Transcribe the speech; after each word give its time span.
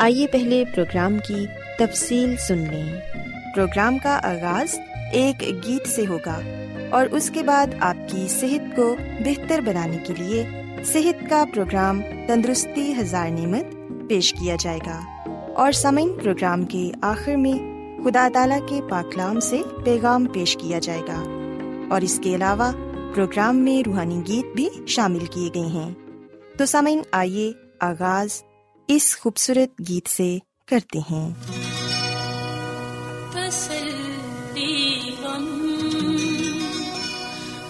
آئیے 0.00 0.26
پہلے 0.26 0.64
پروگرام 0.74 1.18
کی 1.28 1.46
تفصیل 1.78 2.36
سن 2.36 2.58
لیں۔ 2.58 3.00
پروگرام 3.54 3.98
کا 3.98 4.20
آغاز 4.22 4.78
ایک 5.12 5.40
گیت 5.40 5.88
سے 5.88 6.06
ہوگا 6.06 6.40
اور 6.90 7.06
اس 7.10 7.30
کے 7.30 7.42
بعد 7.42 7.66
آپ 7.80 7.96
کی 8.08 8.26
صحت 8.28 8.76
کو 8.76 8.96
بہتر 9.24 9.60
بنانے 9.60 9.96
کے 10.06 10.14
لیے 10.18 10.46
صحت 10.84 11.30
کا 11.30 11.44
پروگرام 11.54 12.02
تندرستی 12.26 12.94
ہزار 13.00 13.30
نعمت 13.30 13.64
پیش 14.08 14.34
کیا 14.40 14.56
جائے 14.60 14.78
گا۔ 14.86 15.00
اور 15.56 15.72
سمعن 15.72 16.12
پروگرام 16.22 16.64
کے 16.64 16.90
آخر 17.02 17.36
میں 17.36 17.54
خدا 18.04 18.28
تعالی 18.34 18.60
کے 18.68 18.80
پاکلام 18.90 19.40
سے 19.40 19.60
پیغام 19.84 20.24
پیش 20.24 20.56
کیا 20.60 20.78
جائے 20.78 21.02
گا۔ 21.08 21.24
اور 21.90 22.00
اس 22.00 22.20
کے 22.24 22.34
علاوہ 22.34 22.72
پروگرام 23.14 23.56
میں 23.56 23.82
روحانی 23.86 24.20
گیت 24.28 24.56
بھی 24.56 24.68
شامل 24.86 25.26
کیے 25.26 25.48
گئے 25.54 25.66
ہیں۔ 25.66 25.90
تو 26.58 26.66
سمعن 26.66 26.98
آئیے 27.12 27.52
آغاز 27.80 28.42
اس 28.92 29.16
خوبصورت 29.20 29.88
گیت 29.88 30.08
سے 30.08 30.38
کرتے 30.66 30.98
ہیں۔ 30.98 31.30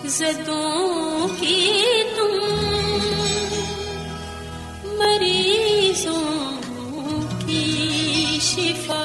زدوں 0.08 1.28
کی 1.40 1.82
تم 2.16 2.32
مریضوں 4.98 6.60
کی 7.46 8.38
شفا 8.40 9.05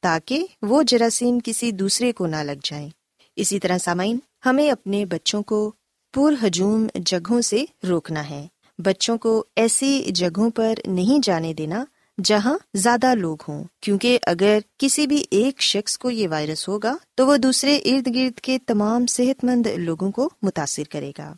تاکہ 0.00 0.46
وہ 0.62 0.82
جراثیم 0.82 1.38
کسی 1.44 1.72
دوسرے 1.72 2.12
کو 2.12 2.26
نہ 2.26 2.36
لگ 2.36 2.60
جائیں۔ 2.64 2.88
اسی 3.36 3.60
طرح 3.60 3.78
سامعین، 3.78 4.18
ہمیں 4.46 4.70
اپنے 4.70 5.04
بچوں 5.04 5.42
کو 5.42 5.72
پر 6.14 6.46
ہجوم 6.46 6.86
جگہوں 6.94 7.40
سے 7.40 7.64
روکنا 7.88 8.30
ہے۔ 8.30 8.46
بچوں 8.78 9.18
کو 9.18 9.44
ایسی 9.56 10.04
جگہوں 10.14 10.50
پر 10.50 10.74
نہیں 10.86 11.18
جانے 11.22 11.54
دینا 11.54 11.84
جہاں 12.24 12.58
زیادہ 12.74 13.14
لوگ 13.14 13.36
ہوں، 13.48 13.64
کیونکہ 13.80 14.18
اگر 14.26 14.58
کسی 14.78 15.06
بھی 15.06 15.24
ایک 15.30 15.62
شخص 15.62 15.98
کو 15.98 16.10
یہ 16.10 16.28
وائرس 16.28 16.68
ہوگا 16.68 16.96
تو 17.14 17.26
وہ 17.26 17.36
دوسرے 17.36 17.76
ارد 17.76 18.14
گرد 18.14 18.40
کے 18.40 18.58
تمام 18.66 19.06
صحت 19.06 19.44
مند 19.44 19.66
لوگوں 19.66 20.10
کو 20.10 20.30
متاثر 20.42 20.82
کرے 20.90 21.12
گا۔ 21.18 21.34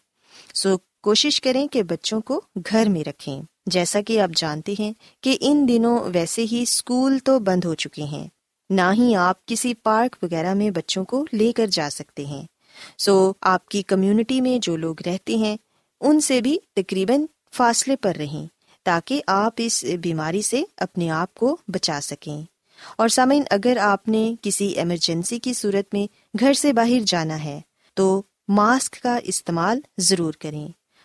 سو 0.54 0.76
کوشش 1.02 1.40
کریں 1.40 1.68
کہ 1.68 1.82
بچوں 1.82 2.20
کو 2.20 2.40
گھر 2.70 2.88
میں 2.88 3.04
رکھیں۔ 3.04 3.42
جیسا 3.66 4.00
کہ 4.02 4.20
آپ 4.20 4.30
جانتے 4.36 4.74
ہیں 4.78 4.92
کہ 5.20 5.36
ان 5.40 5.68
دنوں 5.68 5.98
ویسے 6.14 6.44
ہی 6.52 6.62
اسکول 6.62 7.18
تو 7.18 7.38
بند 7.38 7.64
ہو 7.64 7.74
چکے 7.74 8.02
ہیں۔ 8.02 8.28
نہ 8.70 8.80
ہی 8.92 9.14
آپ 9.14 9.46
کسی 9.46 9.74
پارک 9.74 10.16
وغیرہ 10.22 10.54
میں 10.54 10.70
بچوں 10.70 11.04
کو 11.04 11.26
لے 11.32 11.52
کر 11.52 11.66
جا 11.66 11.88
سکتے 11.92 12.24
ہیں۔ 12.24 12.42
سو 12.98 13.32
آپ 13.40 13.68
کی 13.68 13.82
کمیونٹی 13.82 14.40
میں 14.40 14.58
جو 14.58 14.76
لوگ 14.76 14.96
رہتے 15.06 15.36
ہیں، 15.36 15.56
ان 16.00 16.20
سے 16.20 16.40
بھی 16.40 16.58
تقریباً 16.76 17.26
فاصلے 17.52 17.96
پر 17.96 18.16
رہیں 18.16 18.46
تاکہ 18.82 19.22
آپ 19.26 19.52
اس 19.56 19.84
بیماری 19.84 20.42
سے 20.42 20.62
اپنے 20.76 21.10
آپ 21.10 21.34
کو 21.34 21.56
بچا 21.68 21.98
سکیں۔ 22.02 22.42
اور 22.98 23.08
سامعین، 23.08 23.42
اگر 23.50 23.76
آپ 23.76 24.08
نے 24.08 24.34
کسی 24.42 24.66
ایمرجنسی 24.66 25.38
کی 25.38 25.52
صورت 25.52 25.94
میں 25.94 26.06
گھر 26.40 26.52
سے 26.52 26.72
باہر 26.72 27.00
جانا 27.06 27.44
ہے، 27.44 27.60
تو 27.94 28.22
ماسک 28.48 29.02
کا 29.02 29.18
استعمال 29.22 29.80
ضرور 29.98 30.32
کریں۔ 30.32 30.68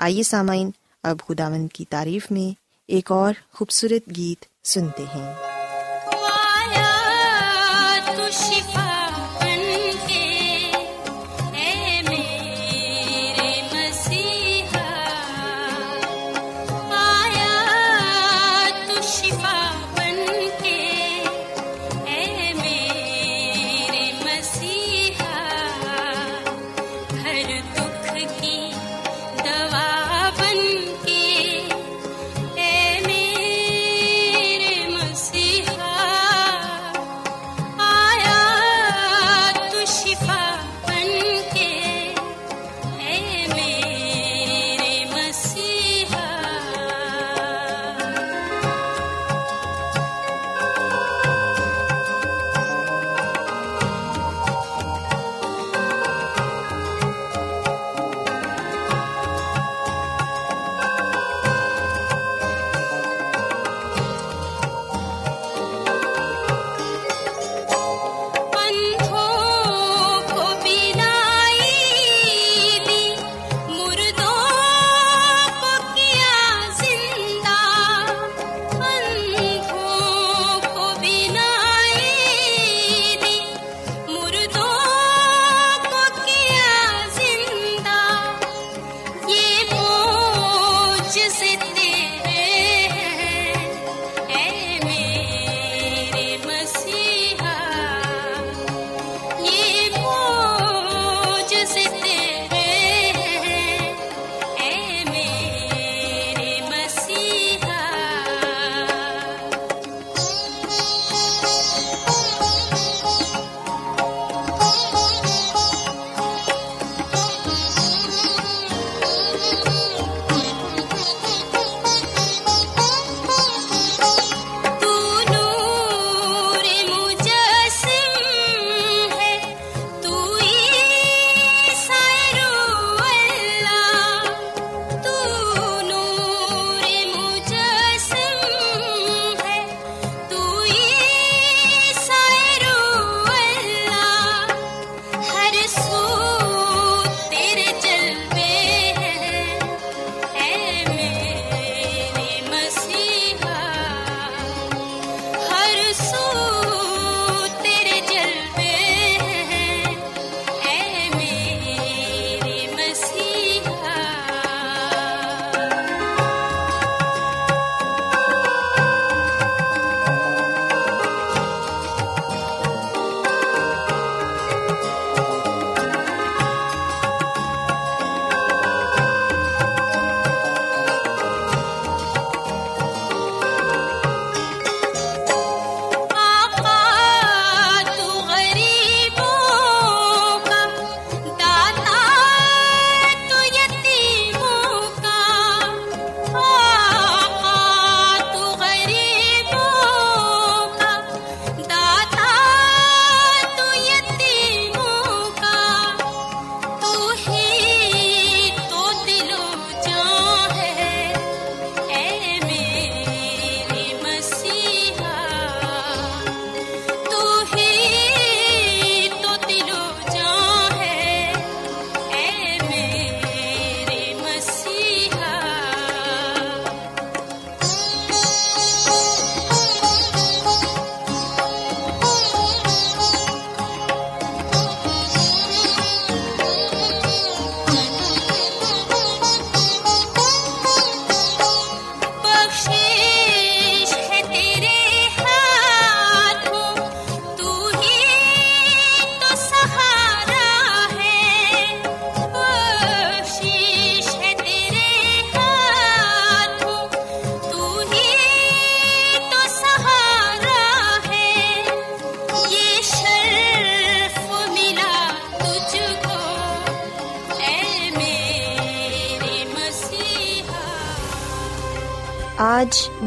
آئیے 0.00 0.22
سامعین 0.22 0.70
اب 1.02 1.16
خداون 1.28 1.68
کی 1.68 1.84
تعریف 1.84 2.30
میں 2.30 2.60
ایک 2.88 3.12
اور 3.12 3.32
خوبصورت 3.54 4.16
گیت 4.16 4.66
سنتے 4.66 5.02
ہیں۔ 5.02 5.57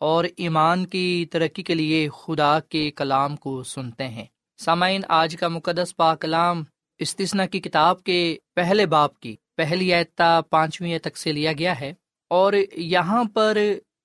اور 0.00 0.24
ایمان 0.36 0.86
کی 0.86 1.26
ترقی 1.30 1.62
کے 1.62 1.74
لیے 1.74 2.08
خدا 2.08 2.60
کے 2.60 2.90
کلام 2.90 3.36
کو 3.36 3.62
سنتے 3.62 4.08
ہیں۔ 4.08 4.24
سامعین، 4.58 5.00
آج 5.08 5.36
کا 5.40 5.48
مقدس 5.48 5.96
پا 5.96 6.14
کلام 6.14 6.62
استثنا 6.98 7.46
کی 7.46 7.60
کتاب 7.60 8.02
کے 8.02 8.36
پہلے 8.54 8.86
باپ 8.86 9.20
کی، 9.20 9.36
پہلی 9.56 9.94
اعتا 9.94 10.40
پانچویں 10.50 10.98
تک 10.98 11.16
سے 11.16 11.32
لیا 11.32 11.52
گیا 11.52 11.80
ہے۔ 11.80 11.92
اور 12.30 12.52
یہاں 12.72 13.24
پر 13.24 13.58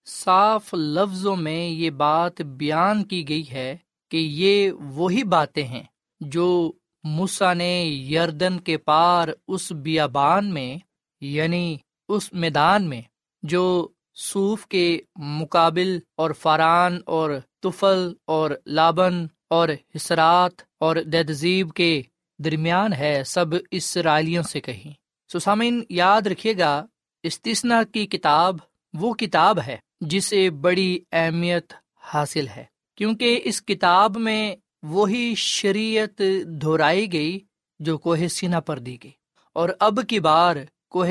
صاف 0.07 0.73
لفظوں 0.73 1.35
میں 1.35 1.67
یہ 1.67 1.89
بات 1.89 2.41
بیان 2.41 3.03
کی 3.03 3.29
گئی 3.29 3.43
ہے 3.51 3.77
کہ 4.11 4.17
یہ 4.17 4.71
وہی 4.71 5.23
باتیں 5.23 5.63
ہیں 5.63 5.83
جو 6.19 6.71
موسا 7.03 7.53
نے 7.53 7.83
یردن 7.83 8.59
کے 8.59 8.77
پار 8.77 9.27
اس 9.47 9.71
بیابان 9.71 10.53
میں 10.53 10.77
یعنی 11.21 11.77
اس 12.09 12.33
میدان 12.33 12.83
میں، 12.83 13.01
جو 13.43 13.87
صوف 14.15 14.67
کے 14.67 14.99
مقابل 15.15 15.99
اور 16.15 16.31
فاران 16.31 16.99
اور 17.05 17.31
تفل 17.59 18.13
اور 18.25 18.51
لابن 18.65 19.27
اور 19.49 19.69
حسرات 19.95 20.51
اور 20.79 20.95
دہذیب 20.95 21.73
کے 21.73 22.01
درمیان 22.39 22.93
ہے 22.93 23.23
سب 23.25 23.45
اسرائیلیوں 23.71 24.43
سے 24.43 24.61
کہیں۔ 24.61 24.93
سسامین 25.33 25.83
یاد 25.89 26.21
رکھیے 26.21 26.57
گا 26.57 26.85
استثنا 27.23 27.83
کی 27.83 28.07
کتاب 28.07 28.55
وہ 28.93 29.13
کتاب 29.13 29.59
ہے 29.67 29.77
جسے 30.01 30.49
بڑی 30.49 30.99
اہمیت 31.11 31.73
حاصل 31.99 32.47
ہے۔ 32.47 32.63
کیونکہ 32.97 33.41
اس 33.43 33.61
کتاب 33.61 34.17
میں 34.17 34.55
وہی 34.83 35.33
شریعت 35.35 36.21
دہرائی 36.45 37.13
گئی 37.13 37.39
جو 37.79 37.97
کوہ 37.97 38.27
سینا 38.29 38.59
پر 38.59 38.79
دی 38.79 38.97
گئی۔ 39.03 39.11
اور 39.53 39.69
اب 39.79 39.99
کی 40.09 40.19
بار 40.19 40.55
کوہ 40.89 41.07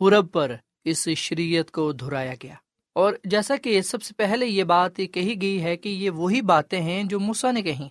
حرب 0.00 0.32
پر 0.32 0.56
اس 0.84 1.08
شریعت 1.08 1.70
کو 1.70 1.92
دہرایا 1.92 2.34
گیا۔ 2.42 2.54
اور 2.94 3.12
جیسا 3.24 3.56
کہ 3.56 3.82
سب 3.82 4.02
سے 4.02 4.14
پہلے 4.14 4.46
یہ 4.46 4.64
بات 4.64 4.96
کہی 4.96 5.42
گئی 5.42 5.62
ہے 5.62 5.76
کہ 5.76 5.88
یہ 5.88 6.10
وہی 6.10 6.40
باتیں 6.40 6.80
ہیں 6.80 7.04
جو 7.04 7.20
موسا 7.20 7.50
نے 7.50 7.62
کہیں۔ 7.62 7.88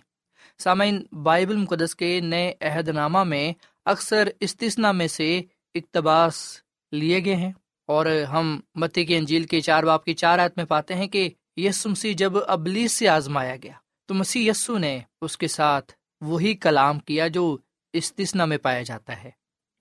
سامعین، 0.58 1.04
بائبل 1.22 1.56
مقدس 1.56 1.96
کے 1.96 2.20
نئے 2.20 2.54
عہد 2.60 2.88
نامہ 2.88 3.24
میں 3.24 3.52
اکثر 3.84 4.28
استثنا 4.40 4.92
میں 4.92 5.06
سے 5.06 5.42
اقتباس 5.74 6.60
لیے 6.92 7.24
گئے 7.24 7.36
ہیں۔ 7.36 7.52
اور 7.86 8.06
ہم 8.06 8.60
متی 8.74 9.04
کی 9.04 9.16
انجیل 9.16 9.44
کے 9.44 9.60
چار 9.60 9.82
باپ 9.82 10.04
کی 10.04 10.14
چار 10.14 10.38
آت 10.38 10.52
میں 10.56 10.64
پاتے 10.64 10.94
ہیں 10.94 11.06
کہ 11.06 11.30
یس 11.56 11.86
مسیح 11.86 12.14
جب 12.16 12.32
ابلیس 12.46 12.92
سے 12.92 13.08
آزمایا 13.08 13.56
گیا، 13.56 13.72
تو 14.06 14.14
مسیح 14.14 14.50
یسو 14.50 14.78
نے 14.78 14.98
اس 15.20 15.38
کے 15.38 15.48
ساتھ 15.48 15.92
وہی 16.20 16.54
کلام 16.54 16.98
کیا 16.98 17.28
جو 17.28 17.56
استثنا 17.92 18.44
میں 18.44 18.58
پایا 18.58 18.82
جاتا 18.82 19.24
ہے۔ 19.24 19.30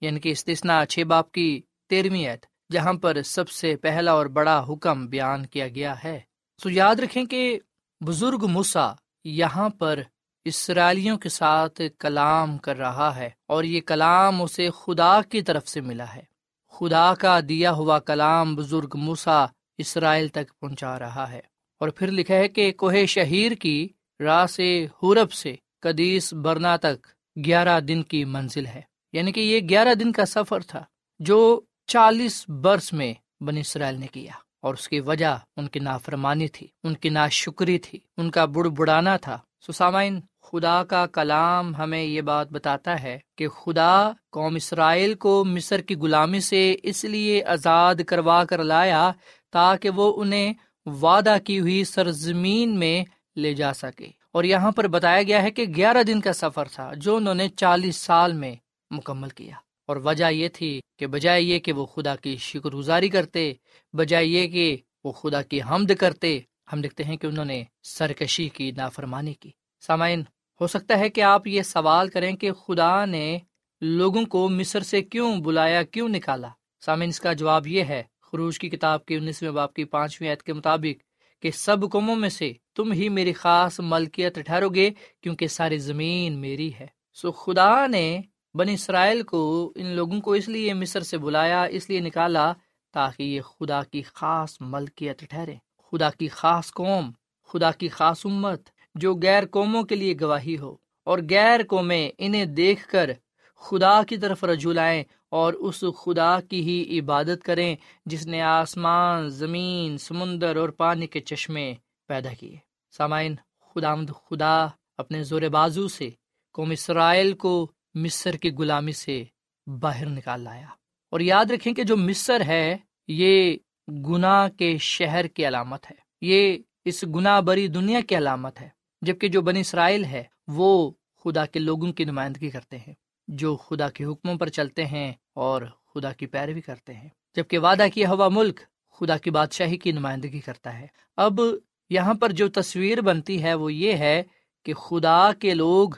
یعنی 0.02 0.20
کہ 0.20 0.30
استثنا 0.30 0.86
چھ 0.86 1.00
باپ 1.00 1.32
کی 1.32 1.62
تیرہویں 1.90 2.28
عید 2.28 2.46
جہاں 2.72 2.94
پر 2.94 3.22
سب 3.22 3.50
سے 3.50 3.76
پہلا 3.76 4.12
اور 4.12 4.26
بڑا 4.26 4.66
حکم 4.70 5.08
بیان 5.08 5.46
کیا 5.46 5.68
گیا 5.68 6.04
ہے۔ 6.04 6.20
سو 6.64 6.70
یاد 6.70 6.96
رکھیں 6.96 7.26
کہ 7.26 7.60
بزرگ 8.06 8.46
مسا 8.50 8.92
یہاں 9.24 9.70
پر 9.70 10.00
اسرائیلیوں 10.46 11.18
کے 11.18 11.30
ساتھ 11.30 11.82
کلام 12.00 12.58
کر 12.58 12.78
رہا 12.78 13.16
ہے 13.16 13.30
اور 13.48 13.64
یہ 13.64 13.82
کلام 13.82 14.42
اسے 14.42 14.70
خدا 14.70 15.22
کی 15.22 15.42
طرف 15.42 15.68
سے 15.68 15.82
ملا 15.82 16.16
ہے۔ 16.16 16.22
خدا 16.70 17.14
کا 17.14 17.40
دیا 17.50 17.72
ہوا 17.72 18.00
کلام 18.00 18.56
بزرگ 18.56 18.98
موسا 18.98 19.46
اسرائیل 19.78 20.28
تک 20.28 20.60
پہنچا 20.60 21.00
رہا 21.00 21.32
ہے۔ 21.32 21.42
اور 21.80 21.90
پھر 21.90 22.12
لکھا 22.12 22.36
ہے 22.36 22.48
کہ 22.48 22.72
کوہ 22.72 23.06
شہیر 23.08 23.52
کی 23.52 23.88
راہ 24.20 24.46
سے 24.46 24.86
حورب 24.86 25.32
سے 25.32 25.56
قدیس 25.80 26.34
برنا 26.34 26.76
تک 26.76 27.08
گیارہ 27.46 27.80
دن 27.80 28.04
کی 28.04 28.26
منزل 28.26 28.66
ہے۔ 28.66 28.82
یعنی 29.14 29.32
کہ 29.32 29.40
یہ 29.40 29.60
گیارہ 29.70 29.94
دن 29.94 30.12
کا 30.12 30.26
سفر 30.26 30.60
تھا 30.60 30.84
جو 31.20 31.62
چالیس 31.92 32.50
برس 32.50 32.94
میں 32.94 33.14
بن 33.44 33.58
اسرائیل 33.58 34.00
نے 34.00 34.08
کیا 34.08 34.32
اور 34.62 34.74
اس 34.74 34.90
کی 34.90 35.00
وجہ 35.00 35.38
ان 35.58 35.68
کی 35.68 35.80
نافرمانی 35.80 36.48
تھی، 36.48 36.68
ان 36.84 36.94
کی 36.94 37.10
نا 37.10 37.28
شکری 37.28 37.80
تھی، 37.80 38.00
ان 38.18 38.32
کا 38.32 38.46
بڑ 38.46 38.68
بڑانا 38.68 39.18
تھا۔ 39.18 39.38
سسامائن 39.68 40.20
خدا 40.42 40.84
کا 40.84 41.06
کلام 41.06 41.76
ہمیں 41.76 42.04
یہ 42.04 42.22
بات 42.22 42.52
بتاتا 42.52 43.04
ہے 43.04 43.20
کہ 43.38 43.48
خدا 43.48 44.12
قوم 44.32 44.56
اسرائیل 44.56 45.14
کو 45.14 45.46
مصر 45.46 45.82
کی 45.82 45.96
غلامی 45.96 46.40
سے 46.40 46.76
اس 46.84 47.04
لیے 47.04 47.44
آزاد 47.44 47.96
کروا 48.08 48.46
کر 48.46 48.64
لایا 48.64 49.12
تاکہ 49.52 49.90
وہ 49.90 50.22
انہیں 50.22 50.54
وعدہ 50.86 51.36
کی 51.46 51.60
ہوئی 51.60 51.84
سرزمین 51.84 52.80
میں 52.80 53.06
لے 53.36 53.54
جا 53.54 53.74
سکے۔ 53.74 54.08
اور 54.32 54.44
یہاں 54.44 54.72
پر 54.72 54.88
بتایا 54.88 55.24
گیا 55.24 55.42
ہے 55.42 55.52
کہ 55.52 55.66
گیارہ 55.76 56.04
دن 56.04 56.22
کا 56.22 56.34
سفر 56.34 56.66
تھا، 56.66 56.94
جو 56.94 57.16
انہوں 57.16 57.36
نے 57.36 57.50
چالیس 57.50 57.96
سال 57.96 58.34
میں 58.34 58.56
مکمل 58.92 59.30
کیا۔ 59.30 59.56
اور 59.92 60.00
وجہ 60.04 60.30
یہ 60.32 60.48
تھی 60.48 60.80
کہ 61.00 61.08
بجائے 61.08 61.42
یہ 61.42 61.60
کہ 61.60 61.74
وہ 61.74 61.86
خدا 61.86 62.16
کی 62.16 62.36
شکر 62.38 62.72
گزاری 62.72 63.10
کرتے، 63.10 63.54
بجائے 63.94 64.26
یہ 64.26 64.48
کہ 64.48 64.78
وہ 65.04 65.12
خدا 65.12 65.42
کی 65.42 65.62
حمد 65.62 65.92
کرتے، 66.00 66.40
ہم 66.74 66.82
دیکھتے 66.82 67.04
ہیں 67.04 67.18
کہ 67.18 67.28
انہوں 67.28 67.46
نے 67.46 67.64
سرکشی 67.84 68.50
کی، 68.50 68.72
نافرمانی 68.72 69.34
کی۔ 69.34 69.52
سامعین، 69.82 70.22
ہو 70.62 70.68
سکتا 70.68 71.00
ہے 71.00 71.10
کہ 71.10 71.22
آپ 71.22 71.48
یہ 71.48 71.62
سوال 71.62 72.08
کریں 72.08 72.36
کہ 72.36 72.52
خدا 72.54 73.06
نے 73.06 73.38
لوگوں 73.82 74.26
کو 74.26 74.50
مصر 74.50 74.80
سے 74.80 75.02
کیوں 75.02 75.36
بلایا، 75.42 75.84
کیوں 75.84 76.10
نکالا؟ 76.10 76.50
سامعین، 76.86 77.10
اس 77.10 77.20
کا 77.20 77.34
جواب 77.34 77.68
یہ 77.68 77.84
ہے، 77.84 78.04
خروج 78.22 78.60
کی 78.60 78.70
کتاب 78.70 79.06
کے 79.06 79.18
انیسویں 79.18 79.52
باپ 79.52 79.74
کی 79.74 79.84
پانچویں 79.84 80.30
عید 80.30 80.42
کے 80.42 80.54
مطابق 80.54 80.98
کہ 81.44 81.52
سب 81.52 81.92
قوموں 81.92 82.16
میں 82.16 82.30
سے 82.30 82.54
تم 82.76 82.92
ہی 82.92 83.10
میری 83.10 83.34
خاص 83.34 83.80
ملکیت 83.80 84.36
ٹھہرو 84.36 84.70
گے 84.70 84.90
کیونکہ 85.22 85.48
ساری 85.48 85.78
زمین 85.78 86.40
میری 86.42 86.72
ہے۔ 86.80 86.88
سو 87.14 87.32
خدا 87.32 87.88
نے 87.88 88.22
بن 88.54 88.70
اسرائیل 88.70 89.24
کو 89.24 89.72
ان 89.76 89.86
لوگوں 89.86 90.22
کو 90.22 90.34
اس 90.34 90.48
لیے 90.48 90.74
مصر 90.74 91.00
سے 91.00 91.18
بلایا، 91.18 91.64
اس 91.64 91.90
لیے 91.90 92.00
نکالا 92.00 92.54
تاکہ 92.94 93.24
یہ 93.24 93.42
خدا 93.42 93.84
کی 93.84 94.02
خاص 94.02 94.58
ملکیت 94.60 95.20
ٹھہرے۔ 95.20 95.56
خدا 95.92 96.10
کی 96.10 96.28
خاص 96.28 96.72
قوم، 96.72 97.12
خدا 97.48 97.72
کی 97.72 97.90
خاص 97.90 98.26
امت 98.26 98.70
جو 98.96 99.16
غیر 99.16 99.44
قوموں 99.52 99.84
کے 99.84 99.96
لیے 99.96 100.16
گواہی 100.22 100.58
ہو۔ 100.58 100.76
اور 101.04 101.20
غیر 101.30 101.60
قومیں 101.70 102.12
انہیں 102.18 102.46
دیکھ 102.46 102.88
کر 102.88 103.12
خدا 103.56 104.04
کی 104.04 104.18
طرف 104.18 104.44
رجوع 104.44 104.74
لائیں 104.74 105.04
اور 105.30 105.54
اس 105.54 105.84
خدا 105.98 106.42
کی 106.42 106.62
ہی 106.62 107.00
عبادت 107.00 107.44
کریں 107.44 107.76
جس 108.06 108.28
نے 108.28 108.42
آسمان، 108.42 109.30
زمین، 109.30 109.98
سمندر 109.98 110.56
اور 110.56 110.70
پانی 110.70 111.08
کے 111.08 111.20
چشمے 111.20 111.74
پیدا 112.08 112.34
کیے۔ 112.40 112.58
سامعین 112.98 113.36
خدا 113.74 113.96
خدا 113.96 114.68
اپنے 114.98 115.24
زور 115.24 115.42
بازو 115.42 115.88
سے 115.88 116.10
قوم 116.54 116.72
اسرائیل 116.72 117.34
کو 117.34 117.72
مصر 117.94 118.34
کی 118.34 118.52
غلامی 118.52 118.92
سے 118.92 119.24
باہر 119.68 120.06
نکال 120.06 120.42
لایا۔ 120.42 120.68
اور 121.10 121.20
یاد 121.20 121.46
رکھیں 121.46 121.74
کہ 121.74 121.84
جو 121.84 121.98
مصر 121.98 122.42
ہے، 122.42 122.78
یہ 123.08 123.58
گناہ 123.88 124.50
کے 124.50 124.78
شہر 124.78 125.28
کی 125.28 125.48
علامت 125.48 125.92
ہے۔ 125.92 125.96
یہ 126.22 126.58
اس 126.86 127.04
گناہ 127.04 127.42
بری 127.42 127.68
دنیا 127.68 128.00
کی 128.02 128.18
علامت 128.18 128.62
ہے۔ 128.62 128.70
جبکہ 129.02 129.28
جو 129.28 129.42
بنی 129.42 129.60
اسرائیل 129.60 130.06
ہے، 130.06 130.24
وہ 130.48 130.92
خدا 131.24 131.46
کے 131.46 131.60
لوگوں 131.60 131.94
کی 131.94 132.04
نمائندگی 132.04 132.50
کرتے 132.50 132.78
ہیں۔ 132.78 132.94
جو 133.28 133.56
خدا 133.56 133.90
کے 133.90 134.04
حکموں 134.04 134.36
پر 134.36 134.50
چلتے 134.50 134.86
ہیں 134.86 135.14
اور 135.34 135.62
خدا 135.94 136.14
کی 136.14 136.26
پیروی 136.26 136.62
کرتے 136.62 136.94
ہیں۔ 136.94 137.10
جبکہ 137.36 137.58
وعدہ 137.58 137.86
کیا 137.94 138.10
ہوا 138.10 138.28
ملک، 138.28 138.60
خدا 138.92 139.18
کی 139.18 139.32
بادشاہی 139.32 139.78
کی 139.78 139.92
نمائندگی 139.92 140.40
کرتا 140.40 140.80
ہے۔ 140.80 140.88
اب 141.18 141.42
یہاں 141.90 142.14
پر 142.14 142.32
جو 142.32 142.48
تصویر 142.50 143.02
بنتی 143.02 143.44
ہے، 143.44 143.54
وہ 143.54 143.74
یہ 143.74 143.94
ہے 143.94 144.24
کہ 144.66 144.74
خدا 144.74 145.34
کے 145.34 145.54
لوگ 145.54 145.90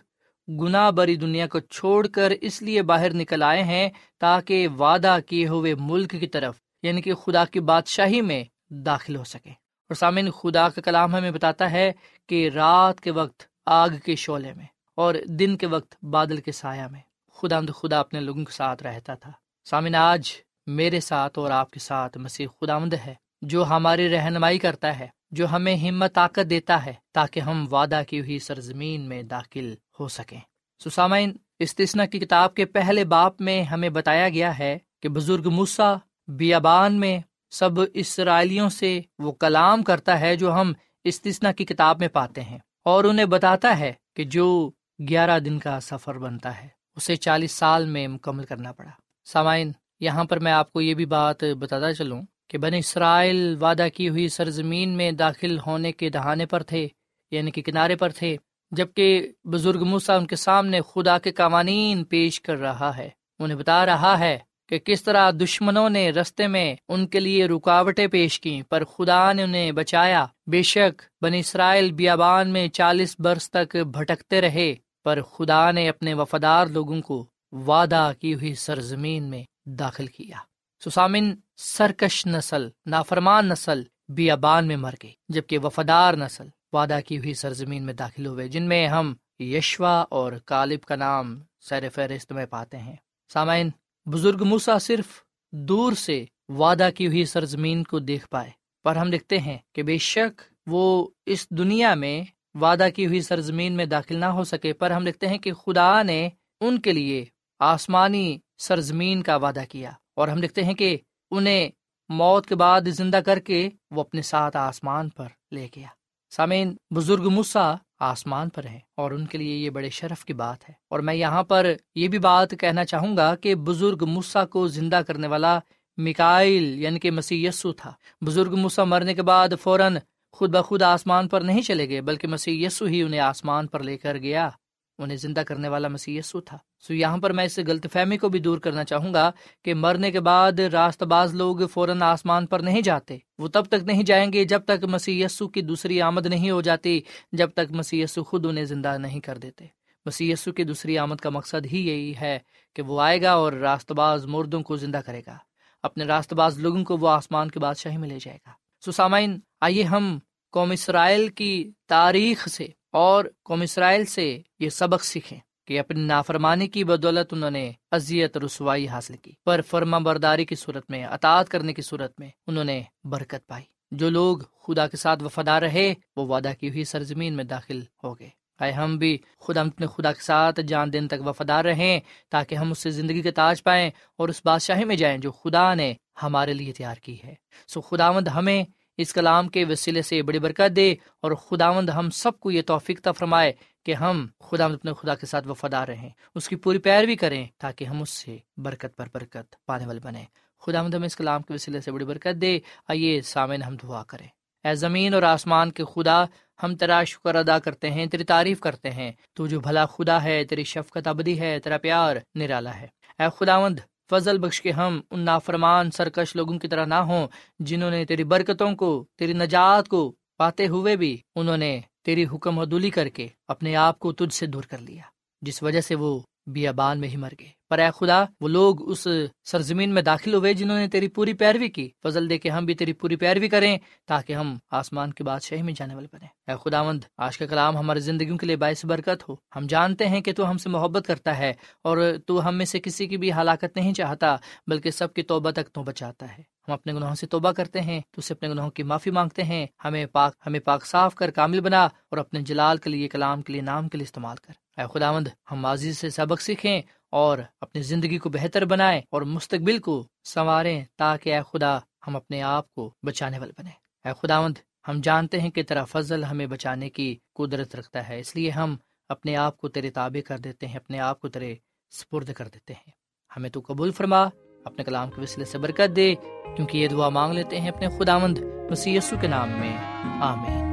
گناہ 0.49 0.91
بری 0.91 1.15
دنیا 1.15 1.47
کو 1.47 1.60
چھوڑ 1.60 2.08
کر 2.08 2.34
اس 2.41 2.62
لیے 2.62 2.82
باہر 2.82 3.13
نکل 3.13 3.43
آئے 3.43 3.63
ہیں 3.63 3.89
تاکہ 4.19 4.67
وعدہ 4.67 5.17
کیے 5.27 5.47
ہوئے 5.47 5.75
ملک 5.75 6.12
کی 6.19 6.27
طرف 6.27 6.56
یعنی 6.84 7.01
کہ 7.01 7.13
خدا 7.13 7.45
کی 7.45 7.60
بادشاہی 7.60 8.21
میں 8.21 8.43
داخل 8.69 9.15
ہو 9.15 9.23
سکے۔ 9.23 9.49
اور 9.49 9.95
سامعین، 9.95 10.32
خدا 10.32 10.69
کا 10.69 10.82
کلام 10.82 11.15
ہمیں 11.15 11.32
بتاتا 11.32 11.71
ہے 11.71 11.91
کہ 12.29 12.49
رات 12.56 13.01
کے 13.01 13.12
وقت 13.12 13.43
آگ 13.65 13.89
کے 14.06 14.15
شعلے 14.15 14.53
میں 14.53 14.65
اور 14.95 15.15
دن 15.25 15.58
کے 15.58 15.67
وقت 15.67 16.06
بادل 16.06 16.38
کے 16.38 16.51
سایہ 16.51 16.88
میں 16.91 16.99
خدا 17.34 17.60
خدا 17.75 17.99
اپنے 17.99 18.19
لوگوں 18.19 18.45
کے 18.45 18.53
ساتھ 18.53 18.84
رہتا 18.84 19.13
تھا۔ 19.13 19.32
سامن 19.69 19.95
آج 19.95 20.32
میرے 20.67 20.99
ساتھ 20.99 21.39
اور 21.39 21.51
آپ 21.51 21.71
کے 21.71 21.79
ساتھ 21.79 22.17
مسیح 22.17 22.47
خدا 22.62 22.77
ہے 23.06 23.13
جو 23.41 23.65
ہماری 23.65 24.10
رہنمائی 24.10 24.60
کرتا 24.60 24.99
ہے۔ 24.99 25.08
جو 25.34 25.52
ہمیں 25.52 25.76
ہمت 25.76 26.15
طاقت 26.15 26.50
دیتا 26.50 26.86
ہے 26.86 26.93
تاکہ 27.13 27.39
ہم 27.39 27.67
وعدہ 27.72 28.02
کی 28.08 28.19
ہوئی 28.19 28.39
سرزمین 28.39 29.02
میں 29.02 29.24
داخل 29.24 29.74
ہو 30.00 30.08
سکیں۔ 30.08 30.39
سسامین 30.84 31.34
استثنا 31.60 32.06
کی 32.06 32.19
کتاب 32.19 32.54
کے 32.54 32.65
پہلے 32.65 33.06
باپ 33.06 33.41
میں 33.41 33.63
ہمیں 33.63 33.89
بتایا 33.89 34.30
گیا 34.30 34.60
ہے 34.60 34.78
کہ 35.02 35.10
بزرگ 35.10 35.50
موسا 35.50 35.96
بیابان 36.28 37.00
میں 37.00 37.19
سب 37.52 37.69
اسرائیلیوں 37.93 38.69
سے 38.69 39.02
وہ 39.19 39.32
کلام 39.32 39.84
کرتا 39.84 40.19
ہے 40.19 40.36
جو 40.36 40.54
ہم 40.54 40.74
استثنا 41.04 41.52
کی 41.52 41.65
کتاب 41.65 42.00
میں 42.00 42.08
پاتے 42.08 42.41
ہیں 42.41 42.58
اور 42.86 43.04
انہیں 43.04 43.26
بتاتا 43.26 43.80
ہے 43.80 43.93
کہ 44.15 44.24
جو 44.24 44.72
گیارہ 45.10 45.39
دن 45.39 45.60
کا 45.60 45.80
سفر 45.80 46.17
بنتا 46.17 46.62
ہے، 46.62 46.67
اسے 46.96 47.15
چالیس 47.15 47.52
سال 47.52 47.86
میں 47.86 48.08
مکمل 48.08 48.46
کرنا 48.46 48.72
پڑا۔ 48.72 48.91
سامعین، 49.26 49.72
یہاں 50.00 50.24
پر 50.24 50.39
میں 50.39 50.52
آپ 50.52 50.74
کو 50.74 50.82
یہ 50.82 50.93
بھی 50.93 51.06
بات 51.06 51.43
بتاتا 51.43 51.93
چلوں۔ 51.93 52.22
کہ 52.49 52.58
بن 52.58 52.73
اسرائیل 52.73 53.58
وعدہ 53.62 53.88
کی 53.93 54.10
ہوئی 54.10 54.27
سرزمین 54.27 54.89
میں 54.89 55.12
داخل 55.12 55.58
ہونے 55.60 55.91
کے 55.91 56.10
دہانے 56.10 56.45
پر 56.45 56.63
تھے 56.63 56.88
یعنی 57.32 57.51
کہ 57.51 57.62
کنارے 57.62 57.95
پر 57.95 58.10
تھے، 58.10 58.38
جبکہ 58.71 59.32
بزرگ 59.43 59.84
موسا 59.84 60.15
ان 60.15 60.27
کے 60.27 60.36
سامنے 60.36 60.79
خدا 60.93 61.17
کے 61.17 61.32
قوانین 61.32 62.03
پیش 62.03 62.41
کر 62.41 62.58
رہا 62.58 62.97
ہے۔ 62.97 63.10
انہیں 63.39 63.58
بتا 63.58 63.86
رہا 63.86 64.19
ہے 64.19 64.39
کہ 64.69 64.79
کس 64.79 65.03
طرح 65.03 65.32
دشمنوں 65.32 65.89
نے 65.89 66.10
رستے 66.10 66.47
میں 66.47 66.75
ان 66.89 67.08
کے 67.08 67.19
لیے 67.19 67.45
رکاوٹیں 67.45 68.08
پیش 68.08 68.39
کی 68.39 68.62
پر 68.69 68.84
خدا 68.84 69.34
نے 69.34 69.43
انہیں 69.43 69.71
بچایا۔ 69.71 70.25
بے 70.47 70.62
شک 70.62 71.01
بن 71.21 71.34
اسرائیل 71.34 71.91
بیابان 71.91 72.49
میں 72.49 72.67
چالیس 72.67 73.15
برس 73.19 73.51
تک 73.51 73.75
بھٹکتے 73.75 74.41
رہے، 74.41 74.75
پر 75.03 75.21
خدا 75.21 75.71
نے 75.71 75.89
اپنے 75.89 76.13
وفادار 76.13 76.67
لوگوں 76.67 77.01
کو 77.01 77.25
وعدہ 77.51 78.12
کی 78.19 78.34
ہوئی 78.34 78.56
سرزمین 78.56 79.23
میں 79.23 79.43
داخل 79.65 80.08
کیا۔ 80.08 80.38
سسامن 80.86 81.34
سرکش 81.58 82.26
نسل، 82.26 82.67
نافرمان 82.86 83.50
نسل 83.50 83.82
بیابان 84.10 84.67
میں 84.67 84.76
مر 84.76 84.93
گئی، 85.04 85.12
جبکہ 85.30 85.58
وفادار 85.58 86.13
نسل 86.13 86.48
وعدہ 86.74 87.00
کی 87.08 87.17
ہوئی 87.17 87.34
سرزمین 87.34 87.86
میں 87.86 87.93
داخل 87.93 88.26
ہوئے، 88.26 88.48
جن 88.48 88.63
میں 88.63 88.88
ہم 88.88 89.13
یشوا 89.39 90.06
اور 90.10 90.34
کالب 90.46 90.82
کا 90.82 90.96
نام 90.96 91.39
سیر 91.60 91.89
فہرست 91.89 92.32
میں 92.32 92.46
پاتے 92.46 92.78
ہیں۔ 92.78 92.96
سامعین، 93.34 93.69
بزرگ 94.06 94.43
موسا 94.43 94.80
صرف 94.80 95.06
دور 95.52 95.93
سے 95.93 96.26
وعدہ 96.50 96.89
کی 96.96 97.08
ہوئی 97.08 97.26
سرزمین 97.26 97.84
کو 97.84 98.00
دیکھ 98.00 98.28
پائے، 98.30 98.50
پر 98.84 98.96
ہم 98.96 99.10
دیکھتے 99.10 99.38
ہیں 99.38 99.58
کہ 99.74 99.84
بے 99.84 99.98
شک 99.98 100.41
وہ 100.67 101.08
اس 101.26 101.50
دنیا 101.50 101.96
میں 101.96 102.24
وعدہ 102.56 102.88
کی 102.96 103.06
ہوئی 103.06 103.22
سرزمین 103.22 103.74
میں 103.74 103.86
داخل 103.86 104.17
نہ 104.17 104.26
ہو 104.26 104.43
سکے، 104.43 104.74
پر 104.74 104.91
ہم 104.91 105.04
دیکھتے 105.04 105.28
ہیں 105.28 105.38
کہ 105.38 105.54
خدا 105.54 106.04
نے 106.04 106.30
ان 106.62 106.82
کے 106.82 106.91
لیے 106.91 107.26
آسمانی 107.60 108.38
سرزمین 108.58 109.24
کا 109.24 109.36
وعدہ 109.36 109.63
کیا۔ 109.69 109.91
اور 110.15 110.28
ہم 110.28 110.39
دیکھتے 110.39 110.63
ہیں 110.63 110.73
کہ 110.73 110.97
انہیں 111.32 111.69
موت 112.10 112.45
کے 112.45 112.56
بعد 112.56 112.82
زندہ 112.88 113.17
کر 113.17 113.39
کے 113.39 113.69
وہ 113.91 114.02
اپنے 114.02 114.21
ساتھ 114.21 114.58
آسمان 114.58 115.10
پر 115.10 115.28
لے 115.52 115.67
گیا۔ 115.76 115.88
سامعین، 116.30 116.76
بزرگ 116.95 117.30
مسا 117.30 117.73
آسمان 117.99 118.49
پر 118.49 118.63
ہے 118.63 118.80
اور 118.97 119.12
ان 119.12 119.28
کے 119.28 119.38
لیے 119.38 119.56
یہ 119.56 119.69
بڑے 119.69 119.89
شرف 119.89 120.26
کی 120.26 120.34
بات 120.34 120.69
ہے۔ 120.69 120.73
اور 120.89 120.99
میں 120.99 121.13
یہاں 121.13 121.43
پر 121.43 121.73
یہ 121.95 122.08
بھی 122.08 122.19
بات 122.19 122.54
کہنا 122.60 122.86
چاہوں 122.86 123.17
گا 123.17 123.36
کہ 123.36 123.56
بزرگ 123.56 124.06
مسا 124.08 124.45
کو 124.45 124.67
زندہ 124.67 125.02
کرنے 125.08 125.28
والا 125.28 125.60
مکائل 125.97 126.82
یعنی 126.82 126.99
کہ 126.99 127.12
مسی 127.12 127.45
یسو 127.45 127.73
تھا۔ 127.73 127.93
بزرگ 128.21 128.56
مسا 128.56 128.84
مرنے 128.84 129.13
کے 129.13 129.21
بعد 129.21 129.49
فوراً 129.62 129.97
خود 130.32 130.49
بخود 130.49 130.82
آسمان 130.82 131.28
پر 131.28 131.41
نہیں 131.41 131.62
چلے 131.62 131.89
گئے، 131.89 132.02
بلکہ 132.02 132.28
مسیح 132.28 132.67
یسو 132.67 132.86
ہی 132.86 133.04
انہیں 133.04 133.19
آسمان 133.19 133.67
پر 133.67 133.84
لے 133.84 133.97
کر 133.97 134.17
گیا۔ 134.17 134.49
انہیں 134.97 135.17
زندہ 135.17 135.39
کرنے 135.39 135.67
والا 135.67 135.88
مسیح 135.88 136.19
یسو 136.19 136.41
تھا۔ 136.41 136.58
سو 136.79 136.93
یہاں 136.93 137.17
پر 137.17 137.34
میں 137.34 137.45
اس 137.45 137.60
غلط 137.67 137.88
فہمی 137.93 138.17
کو 138.17 138.29
بھی 138.29 138.39
دور 138.39 138.58
کرنا 138.58 138.84
چاہوں 138.84 139.13
گا 139.13 139.32
کہ 139.63 139.73
مرنے 139.73 140.12
کے 140.12 140.19
بعد 140.19 140.60
راست 140.60 141.03
باز 141.03 141.36
لوگ 141.36 141.67
فوراً 141.67 142.01
آسمان 142.01 142.45
پر 142.45 142.60
نہیں 142.60 142.82
جاتے۔ 142.82 143.17
وہ 143.38 143.47
تب 143.47 143.65
تک 143.65 143.84
نہیں 143.84 144.03
جائیں 144.03 144.34
گے 144.34 144.45
جب 144.45 144.62
تک 144.65 144.84
مسیح 144.84 145.25
یسو 145.25 145.47
کی 145.47 145.62
دوسری 145.62 146.01
آمد 146.01 146.25
نہیں 146.25 146.51
ہو 146.51 146.62
جاتی، 146.62 147.01
جب 147.32 147.49
تک 147.51 147.71
مسیح 147.71 148.03
یسو 148.03 148.23
خود 148.23 148.45
انہیں 148.45 148.65
زندہ 148.65 148.97
نہیں 148.97 149.19
کر 149.19 149.38
دیتے۔ 149.38 149.65
مسیح 150.06 150.34
یسو 150.34 150.51
کی 150.51 150.63
دوسری 150.63 150.97
آمد 150.97 151.15
کا 151.15 151.29
مقصد 151.29 151.65
ہی 151.65 151.88
یہی 151.88 152.13
ہے 152.21 152.39
کہ 152.75 152.82
وہ 152.82 153.01
آئے 153.01 153.21
گا 153.21 153.32
اور 153.32 153.53
راست 153.53 153.91
باز 153.91 154.25
مردوں 154.25 154.62
کو 154.62 154.75
زندہ 154.75 154.97
کرے 154.97 155.21
گا۔ 155.27 155.38
اپنے 155.84 156.03
راست 156.03 156.34
باز 156.34 156.60
لوگوں 156.60 156.84
کو 156.84 156.97
وہ 156.97 157.10
آسمان 157.10 157.51
کے 157.51 157.60
بادشاہی 157.60 157.97
میں 157.97 158.10
لے 158.10 158.17
جائے 158.21 158.38
گا۔ 158.47 158.51
سو 158.86 158.91
سامعین، 158.91 159.39
آئیے 159.62 159.84
ہم 159.84 160.19
قوم 160.51 160.71
اسرائیل 160.71 161.27
کی 161.27 161.71
تاریخ 161.88 162.47
سے 162.47 162.67
اور 162.93 163.25
قوم 163.43 163.62
اسرائیل 163.62 164.06
سے 164.06 164.41
یہ 164.60 164.69
سبق 164.69 165.03
سیکھیں 165.03 165.39
کہ 165.67 165.79
اپنی 165.79 166.01
نافرمانی 166.01 166.67
کی 166.67 166.84
بدولت 166.84 167.34
انہوں 167.34 167.51
نے 167.51 167.71
اذیت 167.91 168.38
رسوائی 168.38 168.88
حاصل 168.88 169.17
کی۔ 169.17 169.32
پر 169.45 169.62
فرما 169.62 169.97
برداری 169.97 170.45
کی 170.45 170.56
صورت 170.56 170.91
میں، 170.91 171.06
اطاعت 171.06 171.49
کرنے 171.49 171.73
کی 171.73 171.82
صورت 171.82 172.19
میں 172.19 172.29
انہوں 172.47 172.63
نے 172.63 172.82
برکت 173.03 173.47
پائی۔ 173.47 173.63
جو 173.91 174.10
لوگ 174.10 174.38
خدا 174.38 174.88
کے 174.88 174.97
ساتھ 174.97 175.23
وفادار 175.23 175.62
رہے، 175.62 175.93
وہ 176.15 176.27
وعدہ 176.27 176.51
کی 176.60 176.69
ہوئی 176.69 176.84
سرزمین 176.84 177.34
میں 177.34 177.43
داخل 177.43 177.82
ہو 178.03 178.19
گئے۔ 178.19 178.29
آئے 178.60 178.71
ہم 178.71 178.97
بھی 178.97 179.17
خدا 179.39 179.62
اپنے 179.62 179.88
خدا 179.88 180.12
کے 180.12 180.23
ساتھ 180.23 180.60
جان 180.60 180.93
دن 180.93 181.08
تک 181.08 181.27
وفادار 181.27 181.65
رہیں، 181.65 181.99
تاکہ 182.29 182.56
ہم 182.56 182.71
اس 182.71 182.79
سے 182.79 182.89
زندگی 182.89 183.21
کے 183.21 183.32
تاج 183.32 183.63
پائیں 183.63 183.89
اور 184.17 184.29
اس 184.29 184.41
بادشاہی 184.45 184.86
میں 184.86 184.95
جائیں 184.95 185.17
جو 185.17 185.32
خدا 185.32 185.73
نے 185.73 185.93
ہمارے 186.23 186.53
لیے 186.53 186.73
تیار 186.73 186.95
کی 186.95 187.17
ہے۔ 187.23 187.36
سو 187.67 187.82
خداوند 187.82 188.27
ہمیں 188.27 188.63
اس 188.97 189.13
کلام 189.13 189.47
کے 189.47 189.65
وسیلے 189.65 190.01
سے 190.01 190.21
بڑی 190.21 190.39
برکت 190.39 190.75
دے 190.75 190.95
اور 191.21 191.32
خداوند 191.32 191.89
ہم 191.89 192.10
سب 192.10 192.39
کو 192.39 192.51
یہ 192.51 192.62
توفیق 192.62 193.08
فرمائے 193.17 193.53
کہ 193.86 193.93
ہم 193.93 194.27
خدا 194.39 194.65
اپنے 194.65 194.93
خدا 194.93 195.15
کے 195.15 195.25
ساتھ 195.25 195.47
وفادار 195.47 195.88
رہیں، 195.88 196.10
اس 196.36 196.49
کی 196.49 196.56
پوری 196.56 196.77
پیروی 196.77 197.15
کریں 197.15 197.47
تاکہ 197.58 197.86
ہم 197.86 198.01
اس 198.01 198.10
سے 198.10 198.38
برکت 198.58 198.95
پر 198.95 199.08
برکت 199.13 199.65
پانے 199.65 199.86
والے 199.86 199.99
بنے 200.03 200.23
خدا 200.65 200.84
مد 200.84 200.93
ہم 200.93 201.03
اس 201.03 201.15
کلام 201.15 201.41
کے 201.41 201.53
وسیلے 201.53 201.82
سے 201.82 201.91
بڑی 201.91 202.06
برکت 202.06 202.41
دے۔ 202.41 202.60
آئیے 202.88 203.21
سامن 203.21 203.63
ہم 203.63 203.75
دعا 203.75 204.03
کریں۔ 204.03 204.27
اے 204.63 204.75
زمین 204.75 205.13
اور 205.13 205.23
آسمان 205.23 205.71
کے 205.71 205.84
خدا، 205.95 206.23
ہم 206.63 206.75
تیرا 206.75 207.03
شکر 207.03 207.36
ادا 207.36 207.60
کرتے 207.60 207.91
ہیں، 207.91 208.06
تیری 208.06 208.23
تعریف 208.23 208.60
کرتے 208.60 208.91
ہیں۔ 208.91 209.12
تو 209.34 209.47
جو 209.47 209.60
بھلا 209.60 209.86
خدا 209.86 210.23
ہے، 210.23 210.43
تیری 210.43 210.63
شفقت 210.63 211.08
ابدی 211.08 211.39
ہے، 211.39 211.60
تیرا 211.60 211.77
پیار 211.77 212.15
نرالا 212.36 212.77
ہے۔ 212.77 212.88
اے 213.19 213.23
خداوند 213.39 213.79
فضل 214.10 214.38
بخش 214.38 214.62
کے 214.62 214.72
ہم 214.72 215.00
ان 215.12 215.20
نافرمان 215.20 215.92
سرکش 215.92 216.36
لوگوں 216.36 216.60
کی 216.60 216.68
طرح 216.68 216.86
نہ 216.86 216.94
ہوں، 216.94 217.28
جنہوں 217.60 217.92
نے 217.92 218.06
تیری 218.06 218.24
برکتوں 218.24 218.76
کو، 218.76 219.06
تیری 219.16 219.34
نجات 219.34 219.88
کو 219.88 220.13
پاتے 220.38 220.68
ہوئے 220.68 220.96
بھی 220.96 221.18
انہوں 221.36 221.58
نے 221.58 221.80
تیری 222.04 222.26
حکم 222.34 222.60
عدولی 222.60 222.89
کر 222.89 223.10
کے 223.10 223.28
اپنے 223.48 223.76
آپ 223.76 224.00
کو 224.00 224.12
تجھ 224.12 224.34
سے 224.34 224.46
دور 224.46 224.63
کر 224.63 224.78
لیا، 224.78 225.04
جس 225.42 225.63
وجہ 225.63 225.82
سے 225.82 225.96
وہ 225.96 226.20
بیابان 226.47 226.99
میں 226.99 227.08
ہی 227.08 227.17
مر 227.17 227.34
گئے۔ 227.39 227.49
پر 227.69 227.79
اے 227.79 227.89
خدا، 227.99 228.23
وہ 228.41 228.47
لوگ 228.47 228.89
اس 228.89 229.08
سرزمین 229.43 229.93
میں 229.93 230.01
داخل 230.01 230.34
ہوئے 230.34 230.53
جنہوں 230.53 230.77
نے 230.77 230.88
تیری 230.88 231.08
پوری 231.08 231.34
پیروی 231.34 231.67
کی۔ 231.67 231.89
فضل 232.03 232.29
دے 232.29 232.38
کے 232.38 232.49
ہم 232.49 232.65
بھی 232.65 232.75
تیری 232.75 232.93
پوری 232.93 233.15
پیروی 233.15 233.47
کریں 233.47 233.77
تاکہ 234.08 234.34
ہم 234.34 234.58
آسمان 234.71 235.13
کے 235.13 235.23
بادشاہی 235.23 235.62
میں 235.62 235.73
جانے 235.77 235.95
والے 235.95 236.08
بنے 236.13 236.51
اے 236.51 236.69
خدا 236.69 236.84
مند 236.84 237.03
آج 237.17 237.38
کا 237.38 237.45
کلام 237.45 237.77
ہماری 237.77 237.99
زندگیوں 237.99 238.38
کے 238.38 238.45
لیے 238.45 238.56
باعث 238.56 238.86
برکت 238.86 239.29
ہو۔ 239.29 239.36
ہم 239.56 239.67
جانتے 239.67 240.06
ہیں 240.08 240.21
کہ 240.21 240.34
تو 240.34 240.49
ہم 240.49 240.58
سے 240.58 240.69
محبت 240.69 241.08
کرتا 241.08 241.38
ہے 241.38 241.53
اور 241.84 241.97
تو 242.27 242.47
ہم 242.47 242.56
میں 242.56 242.65
سے 242.65 242.79
کسی 242.79 243.08
کی 243.08 243.17
بھی 243.17 243.34
ہلاکت 243.34 243.75
نہیں 243.75 243.93
چاہتا، 243.93 244.36
بلکہ 244.67 244.91
سب 244.91 245.13
کی 245.13 245.23
توبہ 245.23 245.51
تک 245.51 245.71
تو 245.71 245.84
بچاتا 245.84 246.38
ہے۔ 246.38 246.43
ہم 246.67 246.73
اپنے 246.73 246.93
گناہوں 246.93 247.15
سے 247.15 247.27
توبہ 247.27 247.51
کرتے 247.51 247.82
ہیں، 247.82 247.99
تو 248.12 248.19
اسے 248.19 248.34
اپنے 248.34 248.49
گناہوں 248.49 248.71
کی 248.71 248.84
معافی 248.84 249.12
مانگتے 249.12 249.43
ہیں۔ 249.43 249.67
ہمیں 249.86 250.06
پاک 250.06 250.34
ہمیں 250.47 250.60
پاک، 250.60 250.86
صاف 250.86 251.15
کر 251.15 251.32
کامل 251.32 251.62
بنا 251.62 251.84
اور 251.86 252.17
اپنے 252.17 252.41
جلال 252.41 252.77
کے 252.77 252.89
لیے، 252.89 253.08
کلام 253.08 253.41
کے 253.41 253.53
لیے، 253.53 253.62
نام 253.62 253.89
کے 253.89 253.97
لیے 253.97 254.03
استعمال 254.03 254.38
کر۔ 254.38 254.62
اے 254.77 254.83
خداوند، 254.93 255.27
ہم 255.51 255.59
ماضی 255.59 255.93
سے 255.93 256.09
سبق 256.09 256.41
سیکھیں 256.41 256.81
اور 257.09 257.38
اپنی 257.62 257.81
زندگی 257.81 258.17
کو 258.17 258.29
بہتر 258.29 258.65
بنائیں 258.65 259.01
اور 259.09 259.21
مستقبل 259.21 259.79
کو 259.79 260.07
سنواریں 260.23 260.83
تاکہ 260.95 261.36
اے 261.36 261.41
خدا 261.51 261.77
ہم 261.77 262.15
اپنے 262.15 262.41
آپ 262.41 262.71
کو 262.71 262.93
بچانے 263.03 263.39
والے 263.39 263.51
بنے 263.57 263.69
اے 264.05 264.12
خداوند، 264.21 264.57
ہم 264.88 265.01
جانتے 265.03 265.39
ہیں 265.39 265.49
کہ 265.49 265.63
تیرا 265.63 265.86
فضل 265.86 266.23
ہمیں 266.23 266.45
بچانے 266.45 266.89
کی 266.89 267.17
قدرت 267.36 267.75
رکھتا 267.75 268.07
ہے، 268.07 268.19
اس 268.19 268.36
لیے 268.36 268.49
ہم 268.49 268.75
اپنے 269.09 269.36
آپ 269.36 269.57
کو 269.57 269.67
تیرے 269.67 269.89
تابع 269.89 270.21
کر 270.27 270.38
دیتے 270.38 270.67
ہیں، 270.67 270.75
اپنے 270.75 270.99
آپ 270.99 271.19
کو 271.19 271.27
تیرے 271.27 271.55
سپرد 271.91 272.33
کر 272.33 272.47
دیتے 272.47 272.73
ہیں۔ 272.73 272.91
ہمیں 273.38 273.49
تو 273.49 273.62
قبول 273.67 273.91
فرما، 273.91 274.23
اپنے 274.65 274.83
کلام 274.83 275.12
کے 275.12 275.21
وسیلے 275.21 275.45
سے 275.45 275.57
برکت 275.57 275.95
دے، 275.95 276.15
کیونکہ 276.55 276.77
یہ 276.77 276.88
دعا 276.88 277.09
مانگ 277.09 277.33
لیتے 277.33 277.59
ہیں 277.59 277.69
اپنے 277.69 277.88
خداوند، 277.99 278.38
مسیح 278.71 278.99
کے 279.21 279.27
نام 279.27 279.49
میں۔ 279.49 279.77
آمین۔ 280.21 280.72